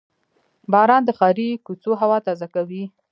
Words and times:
•باران 0.71 1.01
د 1.05 1.09
ښاري 1.17 1.49
کوڅو 1.65 1.91
هوا 2.01 2.17
تازه 2.27 2.47
کوي. 2.55 2.83